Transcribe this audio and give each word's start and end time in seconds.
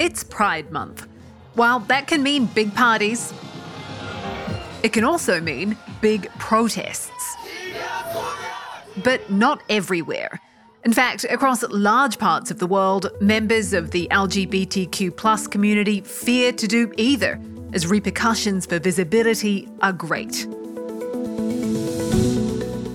It's 0.00 0.24
Pride 0.24 0.72
Month. 0.72 1.06
While 1.56 1.80
that 1.80 2.06
can 2.06 2.22
mean 2.22 2.46
big 2.46 2.74
parties, 2.74 3.34
it 4.82 4.94
can 4.94 5.04
also 5.04 5.42
mean 5.42 5.76
big 6.00 6.30
protests. 6.38 7.36
But 9.04 9.30
not 9.30 9.62
everywhere. 9.68 10.40
In 10.86 10.94
fact, 10.94 11.24
across 11.24 11.62
large 11.64 12.18
parts 12.18 12.50
of 12.50 12.58
the 12.58 12.66
world, 12.66 13.10
members 13.20 13.74
of 13.74 13.90
the 13.90 14.08
LGBTQ 14.10 15.50
community 15.50 16.00
fear 16.00 16.50
to 16.50 16.66
do 16.66 16.90
either, 16.96 17.38
as 17.74 17.86
repercussions 17.86 18.64
for 18.64 18.78
visibility 18.78 19.68
are 19.82 19.92
great. 19.92 20.46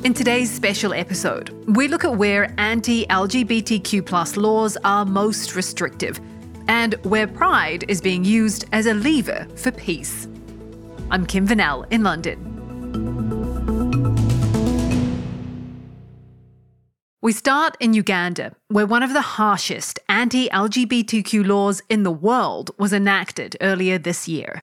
In 0.03 0.15
today's 0.15 0.51
special 0.51 0.91
episode, 0.91 1.49
we 1.67 1.87
look 1.87 2.03
at 2.03 2.15
where 2.15 2.51
anti 2.57 3.05
LGBTQ 3.05 4.37
laws 4.37 4.75
are 4.83 5.05
most 5.05 5.55
restrictive 5.55 6.19
and 6.67 6.93
where 7.03 7.27
pride 7.27 7.85
is 7.87 8.01
being 8.01 8.23
used 8.23 8.65
as 8.71 8.85
a 8.85 8.93
lever 8.93 9.47
for 9.55 9.71
peace. 9.71 10.27
I'm 11.11 11.25
Kim 11.25 11.47
Vanel 11.47 11.85
in 11.91 12.03
London. 12.03 12.51
We 17.25 17.31
start 17.31 17.75
in 17.79 17.95
Uganda, 17.95 18.55
where 18.67 18.85
one 18.85 19.01
of 19.01 19.13
the 19.13 19.21
harshest 19.21 19.99
anti 20.07 20.47
LGBTQ 20.49 21.47
laws 21.47 21.81
in 21.89 22.03
the 22.03 22.11
world 22.11 22.69
was 22.77 22.93
enacted 22.93 23.57
earlier 23.61 23.97
this 23.97 24.27
year. 24.27 24.61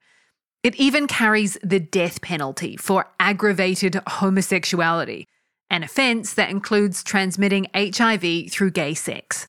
It 0.63 0.77
even 0.77 1.09
carries 1.09 1.59
the 1.65 1.81
death 1.81 2.23
penalty 2.23 2.77
for 2.77 3.11
aggravated 3.19 3.95
homosexuality, 4.07 5.27
an 5.71 5.83
offence 5.83 6.35
that 6.35 6.51
includes 6.51 7.03
transmitting 7.03 7.67
HIV 7.75 8.53
through 8.53 8.71
gay 8.71 8.95
sex. 8.95 9.49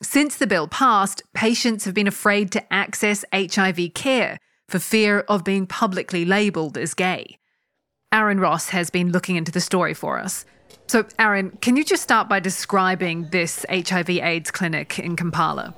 Since 0.00 0.36
the 0.36 0.46
bill 0.46 0.68
passed, 0.68 1.24
patients 1.34 1.84
have 1.84 1.94
been 1.94 2.06
afraid 2.06 2.52
to 2.52 2.72
access 2.72 3.24
HIV 3.32 3.94
care 3.94 4.38
for 4.68 4.78
fear 4.78 5.20
of 5.28 5.42
being 5.42 5.66
publicly 5.66 6.24
labelled 6.24 6.78
as 6.78 6.94
gay. 6.94 7.38
Aaron 8.12 8.38
Ross 8.38 8.68
has 8.68 8.90
been 8.90 9.10
looking 9.10 9.34
into 9.34 9.50
the 9.50 9.60
story 9.60 9.94
for 9.94 10.20
us. 10.20 10.44
So, 10.86 11.04
Aaron, 11.18 11.50
can 11.60 11.76
you 11.76 11.84
just 11.84 12.04
start 12.04 12.28
by 12.28 12.38
describing 12.38 13.28
this 13.30 13.66
HIV 13.68 14.10
AIDS 14.10 14.52
clinic 14.52 15.00
in 15.00 15.16
Kampala? 15.16 15.74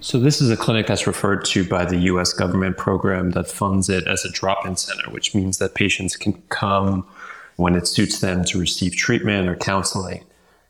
So, 0.00 0.20
this 0.20 0.42
is 0.42 0.50
a 0.50 0.56
clinic 0.56 0.86
that's 0.88 1.06
referred 1.06 1.46
to 1.46 1.66
by 1.66 1.86
the 1.86 1.96
US 2.12 2.34
government 2.34 2.76
program 2.76 3.30
that 3.30 3.50
funds 3.50 3.88
it 3.88 4.06
as 4.06 4.22
a 4.22 4.30
drop 4.30 4.66
in 4.66 4.76
center, 4.76 5.10
which 5.10 5.34
means 5.34 5.56
that 5.58 5.74
patients 5.74 6.14
can 6.14 6.34
come 6.50 7.06
when 7.56 7.74
it 7.74 7.88
suits 7.88 8.20
them 8.20 8.44
to 8.44 8.58
receive 8.58 8.94
treatment 8.94 9.48
or 9.48 9.56
counseling. 9.56 10.24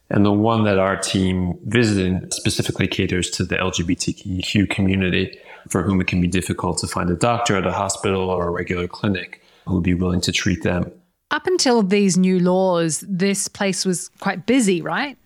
And 0.09 0.25
the 0.25 0.33
one 0.33 0.65
that 0.65 0.79
our 0.79 0.97
team 0.97 1.59
visited 1.65 2.33
specifically 2.33 2.87
caters 2.87 3.29
to 3.31 3.45
the 3.45 3.57
LGBTQ 3.57 4.71
community 4.71 5.39
for 5.69 5.83
whom 5.83 6.01
it 6.01 6.07
can 6.07 6.21
be 6.21 6.29
difficult 6.29 6.79
to 6.79 6.87
find 6.87 7.11
a 7.11 7.17
doctor 7.17 7.57
at 7.57 7.67
a 7.67 7.73
hospital 7.73 8.31
or 8.31 8.47
a 8.47 8.51
regular 8.51 8.87
clinic 8.87 9.43
who 9.67 9.75
would 9.75 9.83
be 9.83 9.95
willing 9.95 10.21
to 10.21 10.33
treat 10.33 10.63
them. 10.63 10.93
Up 11.33 11.47
until 11.49 11.83
these 11.83 12.17
new 12.17 12.39
laws, 12.39 13.05
this 13.09 13.49
place 13.49 13.85
was 13.85 14.11
quite 14.21 14.47
busy, 14.47 14.81
right? 14.81 15.19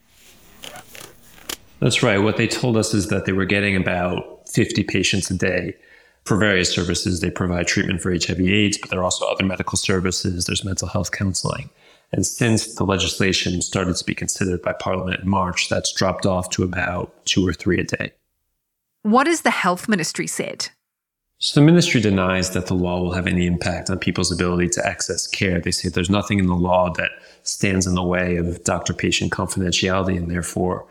That's 1.81 2.03
right. 2.03 2.19
What 2.19 2.39
they 2.39 2.47
told 2.47 2.77
us 2.77 2.95
is 2.95 3.09
that 3.09 3.27
they 3.27 3.33
were 3.33 3.45
getting 3.45 3.77
about 3.77 4.49
50 4.49 4.85
patients 4.85 5.31
a 5.31 5.37
day 5.37 5.77
for 6.25 6.37
various 6.37 6.73
services. 6.73 7.21
They 7.21 7.31
provide 7.31 7.67
treatment 7.67 8.01
for 8.01 8.13
HIV 8.13 8.41
AIDS, 8.41 8.79
but 8.79 8.91
there 8.91 9.01
are 9.01 9.05
also 9.05 9.27
other 9.27 9.45
medical 9.45 9.77
services. 9.77 10.47
There's 10.47 10.65
mental 10.65 10.89
health 10.89 11.11
counseling. 11.11 11.71
And 12.13 12.27
since 12.27 12.75
the 12.75 12.85
legislation 12.85 13.63
started 13.63 13.97
to 13.97 14.05
be 14.05 14.15
considered 14.15 14.63
by 14.63 14.73
Parliament 14.73 15.21
in 15.21 15.29
March, 15.29 15.69
that's 15.69 15.93
dropped 15.93 16.27
off 16.27 16.51
to 16.51 16.65
about 16.65 17.25
two 17.25 17.47
or 17.47 17.53
three 17.53 17.79
a 17.79 17.85
day. 17.85 18.13
What 19.03 19.27
has 19.27 19.43
the 19.43 19.51
health 19.51 19.89
ministry 19.89 20.27
said? 20.27 20.69
So 21.39 21.59
the 21.59 21.65
ministry 21.65 22.03
denies 22.03 22.51
that 22.51 22.67
the 22.67 22.75
law 22.75 23.01
will 23.01 23.13
have 23.13 23.27
any 23.27 23.47
impact 23.47 23.89
on 23.89 23.99
people's 23.99 24.31
ability 24.31 24.69
to 24.71 24.87
access 24.87 25.27
care. 25.27 25.59
They 25.59 25.71
say 25.71 25.89
there's 25.89 26.11
nothing 26.11 26.39
in 26.39 26.49
the 26.49 26.55
law 26.55 26.93
that 26.95 27.13
stands 27.45 27.87
in 27.87 27.95
the 27.95 28.03
way 28.03 28.37
of 28.37 28.63
doctor 28.65 28.93
patient 28.93 29.33
confidentiality 29.33 30.19
and 30.19 30.31
therefore 30.31 30.87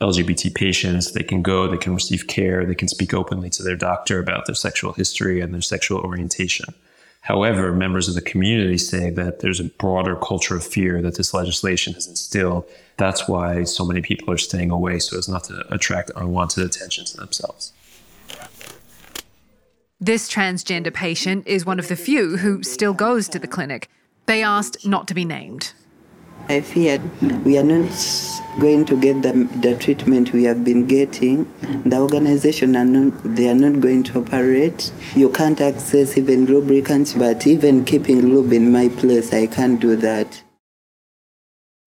LGBT 0.00 0.54
patients, 0.54 1.12
they 1.12 1.22
can 1.22 1.42
go, 1.42 1.66
they 1.66 1.76
can 1.76 1.94
receive 1.94 2.26
care, 2.26 2.64
they 2.64 2.74
can 2.74 2.88
speak 2.88 3.12
openly 3.12 3.50
to 3.50 3.62
their 3.62 3.76
doctor 3.76 4.18
about 4.18 4.46
their 4.46 4.54
sexual 4.54 4.92
history 4.92 5.40
and 5.40 5.52
their 5.52 5.60
sexual 5.60 6.00
orientation. 6.00 6.72
However, 7.22 7.72
members 7.72 8.08
of 8.08 8.14
the 8.14 8.22
community 8.22 8.78
say 8.78 9.10
that 9.10 9.40
there's 9.40 9.60
a 9.60 9.64
broader 9.64 10.16
culture 10.16 10.56
of 10.56 10.64
fear 10.64 11.02
that 11.02 11.16
this 11.16 11.34
legislation 11.34 11.92
has 11.92 12.06
instilled. 12.06 12.64
That's 12.96 13.28
why 13.28 13.64
so 13.64 13.84
many 13.84 14.00
people 14.00 14.32
are 14.32 14.38
staying 14.38 14.70
away 14.70 14.98
so 14.98 15.18
as 15.18 15.28
not 15.28 15.44
to 15.44 15.64
attract 15.72 16.10
unwanted 16.16 16.64
attention 16.64 17.04
to 17.06 17.16
themselves. 17.16 17.72
This 20.00 20.30
transgender 20.30 20.92
patient 20.94 21.46
is 21.46 21.66
one 21.66 21.78
of 21.78 21.88
the 21.88 21.96
few 21.96 22.38
who 22.38 22.62
still 22.62 22.94
goes 22.94 23.28
to 23.28 23.38
the 23.38 23.46
clinic. 23.46 23.90
They 24.24 24.42
asked 24.42 24.86
not 24.86 25.06
to 25.08 25.14
be 25.14 25.26
named. 25.26 25.74
I 26.48 26.62
feared 26.62 27.02
we 27.44 27.58
are 27.58 27.62
not 27.62 27.92
going 28.58 28.84
to 28.86 28.96
get 29.00 29.22
the, 29.22 29.32
the 29.60 29.76
treatment 29.76 30.32
we 30.32 30.44
have 30.44 30.64
been 30.64 30.86
getting. 30.86 31.44
The 31.84 31.98
organization 31.98 32.76
are 32.76 32.84
not 32.84 33.22
they 33.36 33.48
are 33.48 33.54
not 33.54 33.80
going 33.80 34.02
to 34.04 34.20
operate. 34.20 34.90
You 35.14 35.30
can't 35.30 35.60
access 35.60 36.18
even 36.18 36.46
lubricants, 36.46 37.14
but 37.14 37.46
even 37.46 37.84
keeping 37.84 38.22
lube 38.22 38.52
in 38.52 38.72
my 38.72 38.88
place, 38.88 39.32
I 39.32 39.46
can't 39.46 39.80
do 39.80 39.96
that. 39.96 40.42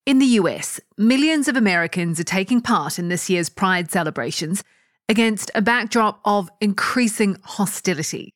In 0.05 0.19
the 0.19 0.25
US, 0.41 0.79
millions 0.97 1.47
of 1.47 1.55
Americans 1.55 2.19
are 2.19 2.25
taking 2.25 2.61
part 2.61 2.99
in 2.99 3.07
this 3.07 3.29
year's 3.29 3.49
Pride 3.49 3.89
celebrations 3.89 4.63
against 5.07 5.51
a 5.55 5.61
backdrop 5.61 6.19
of 6.25 6.49
increasing 6.59 7.37
hostility. 7.43 8.33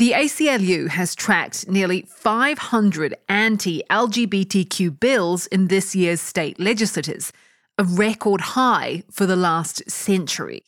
The 0.00 0.12
ACLU 0.12 0.88
has 0.88 1.14
tracked 1.14 1.68
nearly 1.68 2.06
500 2.08 3.18
anti 3.28 3.82
LGBTQ 3.90 4.98
bills 4.98 5.46
in 5.48 5.68
this 5.68 5.94
year's 5.94 6.22
state 6.22 6.58
legislatures, 6.58 7.34
a 7.76 7.84
record 7.84 8.40
high 8.40 9.02
for 9.10 9.26
the 9.26 9.36
last 9.36 9.90
century. 9.90 10.64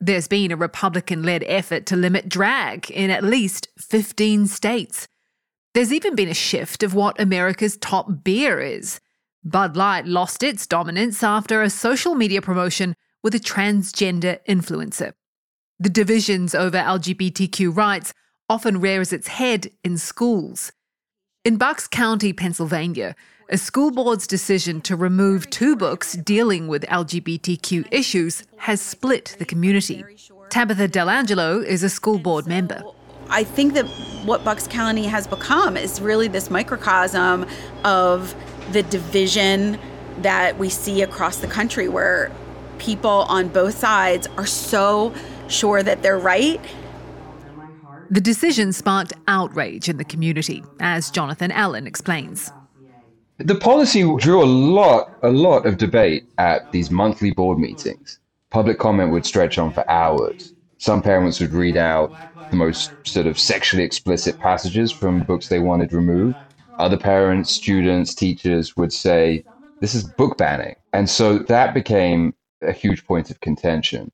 There's 0.00 0.28
been 0.28 0.50
a 0.50 0.56
Republican 0.56 1.22
led 1.22 1.44
effort 1.46 1.84
to 1.84 1.96
limit 1.96 2.26
drag 2.26 2.90
in 2.90 3.10
at 3.10 3.22
least 3.22 3.68
15 3.76 4.46
states. 4.46 5.08
There's 5.74 5.92
even 5.92 6.14
been 6.14 6.30
a 6.30 6.32
shift 6.32 6.82
of 6.82 6.94
what 6.94 7.20
America's 7.20 7.76
top 7.76 8.24
beer 8.24 8.60
is. 8.60 8.98
Bud 9.44 9.76
Light 9.76 10.06
lost 10.06 10.42
its 10.42 10.66
dominance 10.66 11.22
after 11.22 11.60
a 11.60 11.68
social 11.68 12.14
media 12.14 12.40
promotion 12.40 12.96
with 13.22 13.34
a 13.34 13.40
transgender 13.40 14.38
influencer. 14.48 15.12
The 15.78 15.90
divisions 15.90 16.54
over 16.54 16.78
LGBTQ 16.78 17.76
rights 17.76 18.14
often 18.48 18.80
rears 18.80 19.12
its 19.12 19.28
head 19.28 19.70
in 19.82 19.96
schools. 19.96 20.72
In 21.44 21.56
Bucks 21.56 21.86
County, 21.86 22.32
Pennsylvania, 22.32 23.14
a 23.50 23.58
school 23.58 23.90
board's 23.90 24.26
decision 24.26 24.80
to 24.82 24.96
remove 24.96 25.50
two 25.50 25.76
books 25.76 26.14
dealing 26.14 26.68
with 26.68 26.82
LGBTQ 26.84 27.86
issues 27.90 28.44
has 28.58 28.80
split 28.80 29.36
the 29.38 29.44
community. 29.44 30.02
Tabitha 30.48 30.88
Dell'Angelo 30.88 31.64
is 31.64 31.82
a 31.82 31.90
school 31.90 32.18
board 32.18 32.46
member. 32.46 32.82
I 33.28 33.44
think 33.44 33.74
that 33.74 33.86
what 34.24 34.44
Bucks 34.44 34.66
County 34.66 35.04
has 35.06 35.26
become 35.26 35.76
is 35.76 36.00
really 36.00 36.28
this 36.28 36.50
microcosm 36.50 37.46
of 37.84 38.34
the 38.72 38.82
division 38.84 39.78
that 40.18 40.58
we 40.58 40.68
see 40.68 41.02
across 41.02 41.38
the 41.38 41.46
country 41.46 41.88
where 41.88 42.30
people 42.78 43.26
on 43.28 43.48
both 43.48 43.76
sides 43.76 44.26
are 44.36 44.46
so 44.46 45.12
sure 45.48 45.82
that 45.82 46.02
they're 46.02 46.18
right. 46.18 46.60
The 48.10 48.20
decision 48.20 48.72
sparked 48.72 49.12
outrage 49.28 49.88
in 49.88 49.96
the 49.96 50.04
community, 50.04 50.62
as 50.80 51.10
Jonathan 51.10 51.50
Allen 51.50 51.86
explains. 51.86 52.52
The 53.38 53.54
policy 53.54 54.02
drew 54.18 54.42
a 54.42 54.46
lot, 54.46 55.10
a 55.22 55.30
lot 55.30 55.66
of 55.66 55.78
debate 55.78 56.24
at 56.38 56.70
these 56.70 56.90
monthly 56.90 57.32
board 57.32 57.58
meetings. 57.58 58.20
Public 58.50 58.78
comment 58.78 59.10
would 59.10 59.26
stretch 59.26 59.58
on 59.58 59.72
for 59.72 59.88
hours. 59.90 60.52
Some 60.78 61.02
parents 61.02 61.40
would 61.40 61.52
read 61.52 61.76
out 61.76 62.12
the 62.50 62.56
most 62.56 62.92
sort 63.04 63.26
of 63.26 63.38
sexually 63.38 63.82
explicit 63.82 64.38
passages 64.38 64.92
from 64.92 65.24
books 65.24 65.48
they 65.48 65.58
wanted 65.58 65.92
removed. 65.92 66.36
Other 66.78 66.96
parents, 66.96 67.50
students, 67.50 68.14
teachers 68.14 68.76
would 68.76 68.92
say, 68.92 69.44
This 69.80 69.94
is 69.94 70.04
book 70.04 70.38
banning. 70.38 70.76
And 70.92 71.08
so 71.08 71.38
that 71.38 71.74
became 71.74 72.34
a 72.62 72.72
huge 72.72 73.04
point 73.06 73.30
of 73.30 73.40
contention. 73.40 74.12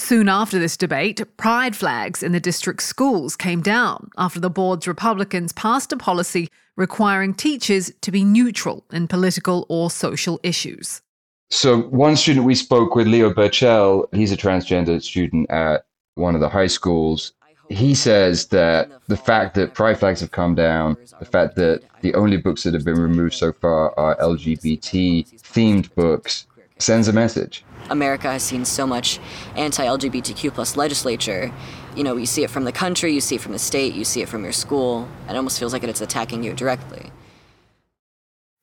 Soon 0.00 0.30
after 0.30 0.58
this 0.58 0.78
debate, 0.78 1.22
pride 1.36 1.76
flags 1.76 2.22
in 2.22 2.32
the 2.32 2.40
district 2.40 2.82
schools 2.82 3.36
came 3.36 3.60
down 3.60 4.08
after 4.16 4.40
the 4.40 4.48
board's 4.48 4.88
Republicans 4.88 5.52
passed 5.52 5.92
a 5.92 5.96
policy 5.98 6.48
requiring 6.74 7.34
teachers 7.34 7.92
to 8.00 8.10
be 8.10 8.24
neutral 8.24 8.82
in 8.92 9.06
political 9.06 9.66
or 9.68 9.90
social 9.90 10.40
issues. 10.42 11.02
So, 11.50 11.82
one 11.82 12.16
student 12.16 12.46
we 12.46 12.54
spoke 12.54 12.94
with, 12.94 13.08
Leo 13.08 13.34
Burchell, 13.34 14.08
he's 14.12 14.32
a 14.32 14.38
transgender 14.38 15.02
student 15.02 15.50
at 15.50 15.84
one 16.14 16.34
of 16.34 16.40
the 16.40 16.48
high 16.48 16.68
schools. 16.68 17.34
He 17.68 17.94
says 17.94 18.46
that 18.46 18.90
the 19.08 19.18
fact 19.18 19.54
that 19.56 19.74
pride 19.74 19.98
flags 19.98 20.20
have 20.20 20.30
come 20.30 20.54
down, 20.54 20.96
the 21.18 21.26
fact 21.26 21.56
that 21.56 21.82
the 22.00 22.14
only 22.14 22.38
books 22.38 22.62
that 22.62 22.72
have 22.72 22.86
been 22.86 22.98
removed 22.98 23.34
so 23.34 23.52
far 23.52 23.92
are 24.00 24.16
LGBT 24.16 25.40
themed 25.42 25.94
books, 25.94 26.46
sends 26.78 27.06
a 27.06 27.12
message. 27.12 27.64
America 27.90 28.30
has 28.30 28.42
seen 28.42 28.64
so 28.64 28.86
much 28.86 29.18
anti-LGBTQ 29.56 30.54
plus 30.54 30.76
legislature. 30.76 31.52
You 31.94 32.04
know, 32.04 32.16
you 32.16 32.26
see 32.26 32.42
it 32.44 32.50
from 32.50 32.64
the 32.64 32.72
country, 32.72 33.12
you 33.12 33.20
see 33.20 33.34
it 33.34 33.40
from 33.40 33.52
the 33.52 33.58
state, 33.58 33.94
you 33.94 34.04
see 34.04 34.22
it 34.22 34.28
from 34.28 34.44
your 34.44 34.52
school. 34.52 35.08
It 35.28 35.36
almost 35.36 35.58
feels 35.58 35.72
like 35.72 35.82
it's 35.84 36.00
attacking 36.00 36.42
you 36.42 36.54
directly. 36.54 37.10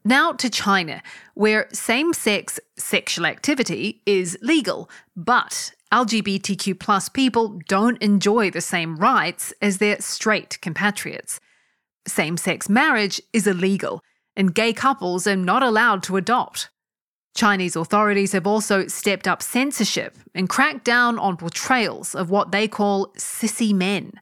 Now 0.06 0.32
to 0.32 0.50
China, 0.50 1.04
where 1.34 1.68
same 1.74 2.14
sex 2.14 2.62
sexual 2.78 3.26
activity 3.26 4.02
is 4.06 4.38
legal, 4.42 4.90
but 5.18 5.74
LGBTQ 5.92 6.80
plus 6.80 7.10
people 7.10 7.60
don't 7.68 8.02
enjoy 8.02 8.50
the 8.50 8.62
same 8.62 8.96
rights 8.96 9.54
as 9.62 9.80
their 9.80 10.00
straight 10.00 10.60
compatriots. 10.62 11.42
Same 12.08 12.38
sex 12.38 12.70
marriage 12.70 13.22
is 13.34 13.48
illegal, 13.48 14.02
and 14.36 14.56
gay 14.56 14.72
couples 14.72 15.28
are 15.28 15.36
not 15.36 15.62
allowed 15.62 16.04
to 16.04 16.16
adopt. 16.16 16.70
Chinese 17.38 17.76
authorities 17.76 18.32
have 18.32 18.48
also 18.48 18.88
stepped 18.88 19.28
up 19.28 19.44
censorship 19.44 20.18
and 20.34 20.50
cracked 20.50 20.84
down 20.84 21.20
on 21.20 21.38
portrayals 21.38 22.16
of 22.16 22.32
what 22.32 22.52
they 22.52 22.68
call 22.68 23.14
sissy 23.14 23.74
men. 23.74 24.14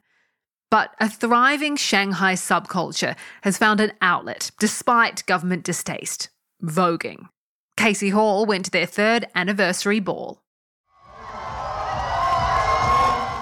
But 0.70 0.94
a 1.00 1.08
thriving 1.08 1.76
Shanghai 1.76 2.34
subculture 2.34 3.16
has 3.42 3.56
found 3.56 3.80
an 3.80 3.92
outlet 4.02 4.50
despite 4.60 5.24
government 5.24 5.64
distaste 5.64 6.28
voguing. 6.62 7.28
Casey 7.78 8.10
Hall 8.10 8.44
went 8.44 8.66
to 8.66 8.70
their 8.70 8.86
third 8.86 9.26
anniversary 9.34 10.00
ball. 10.00 10.42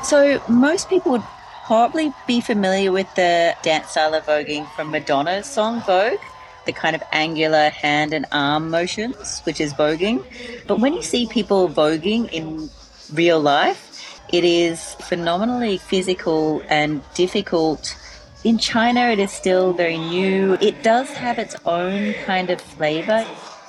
So, 0.04 0.40
most 0.48 0.88
people 0.88 1.12
would 1.12 1.24
probably 1.64 2.12
be 2.26 2.40
familiar 2.40 2.92
with 2.92 3.12
the 3.16 3.56
dance 3.62 3.90
style 3.90 4.14
of 4.14 4.24
voguing 4.26 4.70
from 4.76 4.90
Madonna's 4.90 5.46
song 5.46 5.80
Vogue 5.82 6.20
the 6.66 6.72
kind 6.72 6.96
of 6.96 7.02
angular 7.12 7.70
hand 7.70 8.12
and 8.12 8.26
arm 8.32 8.70
motions, 8.70 9.40
which 9.40 9.60
is 9.60 9.72
voguing. 9.74 10.24
But 10.66 10.80
when 10.80 10.94
you 10.94 11.02
see 11.02 11.26
people 11.26 11.68
voguing 11.68 12.30
in 12.32 12.70
real 13.12 13.40
life, 13.40 14.20
it 14.32 14.44
is 14.44 14.94
phenomenally 14.94 15.78
physical 15.78 16.62
and 16.68 17.02
difficult. 17.14 17.96
In 18.42 18.58
China, 18.58 19.08
it 19.08 19.18
is 19.18 19.30
still 19.30 19.72
very 19.72 19.98
new. 19.98 20.54
It 20.60 20.82
does 20.82 21.10
have 21.10 21.38
its 21.38 21.56
own 21.64 22.14
kind 22.24 22.50
of 22.50 22.60
flavor. 22.60 23.24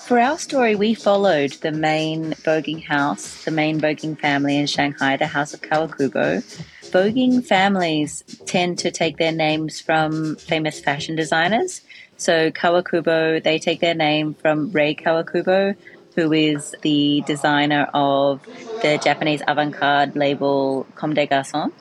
For 0.06 0.20
our 0.20 0.38
story, 0.38 0.76
we 0.76 0.94
followed 0.94 1.54
the 1.62 1.72
main 1.72 2.34
voguing 2.34 2.84
house, 2.84 3.44
the 3.44 3.52
main 3.52 3.80
voguing 3.80 4.20
family 4.20 4.58
in 4.58 4.68
Shanghai, 4.68 5.18
the 5.18 5.28
House 5.28 5.54
of 5.54 5.62
Kawakubo. 5.62 6.44
Voguing 6.92 7.44
families 7.44 8.24
tend 8.46 8.78
to 8.80 8.92
take 8.92 9.18
their 9.18 9.32
names 9.32 9.82
from 9.82 10.36
famous 10.36 10.80
fashion 10.80 11.16
designers. 11.16 11.82
So 12.18 12.50
Kawakubo, 12.52 13.44
they 13.44 13.60
take 13.60 13.82
their 13.82 13.94
name 13.94 14.36
from 14.36 14.72
Rei 14.72 14.96
Kawakubo, 14.96 15.76
who 16.16 16.32
is 16.32 16.74
the 16.82 17.22
designer 17.28 17.90
of 17.94 18.42
the 18.82 18.98
Japanese 19.04 19.42
avant-garde 19.48 20.16
label 20.16 20.88
Comme 20.96 21.14
des 21.14 21.28
Garçons. 21.28 21.74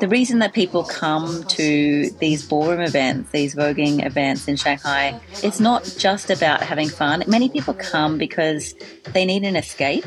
the 0.02 0.08
reason 0.08 0.40
that 0.40 0.52
people 0.52 0.82
come 0.82 1.44
to 1.44 2.10
these 2.18 2.44
ballroom 2.44 2.80
events, 2.80 3.30
these 3.30 3.54
voguing 3.54 4.04
events 4.04 4.48
in 4.48 4.56
Shanghai, 4.56 5.20
it's 5.44 5.60
not 5.60 5.84
just 5.96 6.28
about 6.28 6.60
having 6.60 6.88
fun. 6.88 7.22
Many 7.28 7.48
people 7.48 7.72
come 7.72 8.18
because 8.18 8.74
they 9.12 9.24
need 9.24 9.44
an 9.44 9.54
escape 9.54 10.04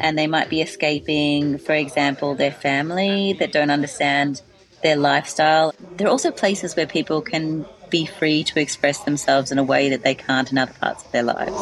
and 0.00 0.18
they 0.18 0.26
might 0.26 0.50
be 0.50 0.62
escaping, 0.62 1.58
for 1.58 1.74
example, 1.74 2.34
their 2.34 2.50
family 2.50 3.34
that 3.34 3.52
don't 3.52 3.70
understand 3.70 4.42
their 4.82 4.96
lifestyle. 4.96 5.72
There 5.96 6.08
are 6.08 6.10
also 6.10 6.32
places 6.32 6.74
where 6.74 6.88
people 6.88 7.22
can 7.22 7.64
be 7.88 8.04
free 8.04 8.42
to 8.42 8.58
express 8.58 9.04
themselves 9.04 9.52
in 9.52 9.58
a 9.58 9.62
way 9.62 9.90
that 9.90 10.02
they 10.02 10.16
can't 10.16 10.50
in 10.50 10.58
other 10.58 10.74
parts 10.80 11.04
of 11.04 11.12
their 11.12 11.22
lives. 11.22 11.54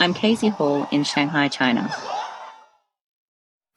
I'm 0.00 0.12
Casey 0.12 0.48
Hall 0.48 0.88
in 0.90 1.04
Shanghai, 1.04 1.46
China. 1.46 1.88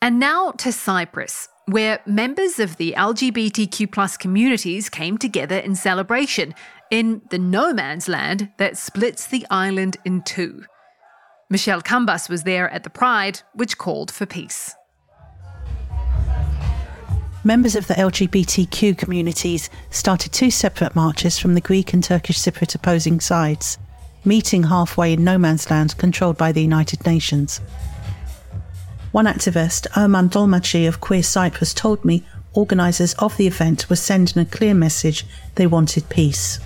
And 0.02 0.18
now 0.18 0.50
to 0.52 0.72
Cyprus, 0.72 1.48
where 1.72 2.00
members 2.06 2.60
of 2.60 2.78
the 2.78 2.94
LGBTQ 2.98 3.92
plus 3.92 4.18
communities 4.18 4.90
came 4.90 5.18
together 5.18 5.58
in 5.58 5.76
celebration 5.76 6.56
in 6.90 7.22
the 7.30 7.38
no 7.38 7.74
man's 7.74 8.08
land 8.08 8.50
that 8.58 8.78
splits 8.78 9.28
the 9.28 9.46
island 9.50 9.98
in 10.06 10.22
two. 10.24 10.64
Michele 11.50 11.82
Kambas 11.82 12.30
was 12.30 12.44
there 12.44 12.70
at 12.70 12.84
the 12.84 12.90
Pride, 12.90 13.42
which 13.54 13.78
called 13.78 14.12
for 14.12 14.26
peace. 14.26 14.76
Members 17.44 17.76
of 17.76 17.88
the 17.88 17.94
LGBTQ 17.94 18.98
communities 18.98 19.70
started 19.90 20.34
two 20.34 20.52
separate 20.52 20.96
marches 20.96 21.40
from 21.40 21.54
the 21.54 21.62
Greek 21.62 21.94
and 21.94 22.04
Turkish 22.04 22.38
Cypriot 22.38 22.76
opposing 22.76 23.20
sides, 23.20 23.78
meeting 24.26 24.64
halfway 24.64 25.14
in 25.14 25.24
no 25.24 25.38
man's 25.38 25.70
land 25.72 25.98
controlled 25.98 26.38
by 26.38 26.52
the 26.52 26.62
United 26.62 27.06
Nations. 27.06 27.62
One 29.12 29.26
activist, 29.26 29.88
Erman 29.98 30.30
Dolmachi 30.30 30.88
of 30.88 31.02
Queer 31.02 31.24
Cyprus, 31.24 31.74
told 31.74 32.06
me 32.06 32.24
organisers 32.54 33.16
of 33.16 33.36
the 33.38 33.48
event 33.48 33.90
were 33.90 33.96
sending 33.96 34.38
a 34.38 34.46
clear 34.46 34.76
message 34.76 35.26
they 35.56 35.66
wanted 35.66 36.10
peace. 36.10 36.60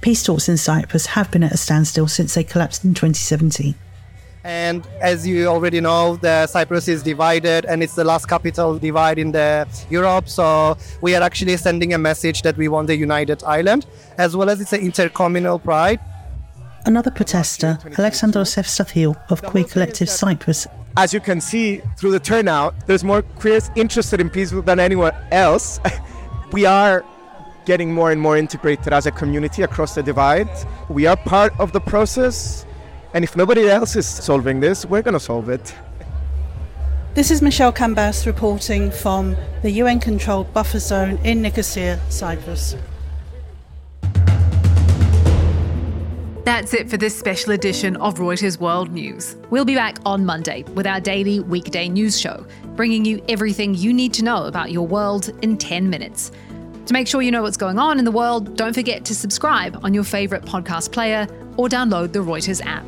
Peace 0.00 0.22
talks 0.22 0.48
in 0.48 0.56
Cyprus 0.56 1.06
have 1.06 1.32
been 1.32 1.42
at 1.42 1.50
a 1.50 1.56
standstill 1.56 2.06
since 2.06 2.34
they 2.34 2.44
collapsed 2.44 2.84
in 2.84 2.94
2017. 2.94 3.74
And 4.44 4.86
as 5.00 5.26
you 5.26 5.46
already 5.46 5.80
know, 5.80 6.16
the 6.16 6.46
Cyprus 6.46 6.86
is 6.86 7.02
divided, 7.02 7.64
and 7.64 7.82
it's 7.82 7.96
the 7.96 8.04
last 8.04 8.28
capital 8.28 8.78
divide 8.78 9.18
in 9.18 9.32
the 9.32 9.66
Europe. 9.90 10.28
So 10.28 10.76
we 11.00 11.16
are 11.16 11.22
actually 11.22 11.56
sending 11.56 11.94
a 11.94 11.98
message 11.98 12.42
that 12.42 12.56
we 12.56 12.68
want 12.68 12.90
a 12.90 12.96
united 12.96 13.42
island, 13.42 13.86
as 14.18 14.36
well 14.36 14.50
as 14.50 14.60
it's 14.60 14.72
an 14.72 14.80
intercommunal 14.80 15.60
pride. 15.60 15.98
Another 16.84 17.12
protester, 17.12 17.78
Alexandros 17.84 18.56
Evstathil 18.56 19.16
of 19.30 19.42
Queer 19.42 19.64
Collective 19.64 20.08
Cyprus, 20.08 20.66
as 20.96 21.14
you 21.14 21.20
can 21.20 21.40
see 21.40 21.80
through 21.96 22.12
the 22.12 22.20
turnout, 22.20 22.74
there's 22.86 23.04
more 23.04 23.22
queers 23.22 23.70
interested 23.76 24.20
in 24.20 24.28
peace 24.28 24.50
than 24.50 24.78
anyone 24.78 25.12
else. 25.30 25.80
we 26.52 26.66
are 26.66 27.04
getting 27.64 27.92
more 27.92 28.10
and 28.10 28.20
more 28.20 28.36
integrated 28.36 28.92
as 28.92 29.06
a 29.06 29.10
community 29.10 29.62
across 29.62 29.94
the 29.94 30.02
divide. 30.02 30.48
We 30.88 31.06
are 31.06 31.16
part 31.16 31.58
of 31.58 31.72
the 31.72 31.80
process, 31.80 32.66
and 33.14 33.24
if 33.24 33.36
nobody 33.36 33.68
else 33.68 33.96
is 33.96 34.06
solving 34.06 34.60
this, 34.60 34.84
we're 34.84 35.02
going 35.02 35.14
to 35.14 35.20
solve 35.20 35.48
it. 35.48 35.74
This 37.14 37.30
is 37.30 37.42
Michele 37.42 37.72
Kambas 37.72 38.26
reporting 38.26 38.90
from 38.90 39.36
the 39.62 39.70
UN 39.70 40.00
controlled 40.00 40.52
buffer 40.52 40.78
zone 40.78 41.18
in 41.24 41.42
Nicosia, 41.42 42.00
Cyprus. 42.08 42.74
That's 46.44 46.74
it 46.74 46.90
for 46.90 46.96
this 46.96 47.16
special 47.16 47.52
edition 47.52 47.96
of 47.98 48.16
Reuters 48.16 48.58
World 48.58 48.90
News. 48.90 49.36
We'll 49.50 49.64
be 49.64 49.76
back 49.76 49.98
on 50.04 50.26
Monday 50.26 50.64
with 50.74 50.88
our 50.88 50.98
daily 50.98 51.38
weekday 51.38 51.88
news 51.88 52.18
show, 52.18 52.44
bringing 52.74 53.04
you 53.04 53.24
everything 53.28 53.76
you 53.76 53.92
need 53.92 54.12
to 54.14 54.24
know 54.24 54.46
about 54.46 54.72
your 54.72 54.84
world 54.84 55.30
in 55.42 55.56
10 55.56 55.88
minutes. 55.88 56.32
To 56.86 56.92
make 56.92 57.06
sure 57.06 57.22
you 57.22 57.30
know 57.30 57.42
what's 57.42 57.56
going 57.56 57.78
on 57.78 58.00
in 58.00 58.04
the 58.04 58.10
world, 58.10 58.56
don't 58.56 58.72
forget 58.72 59.04
to 59.04 59.14
subscribe 59.14 59.78
on 59.84 59.94
your 59.94 60.02
favourite 60.02 60.44
podcast 60.44 60.90
player 60.90 61.28
or 61.56 61.68
download 61.68 62.12
the 62.12 62.18
Reuters 62.18 62.60
app. 62.66 62.84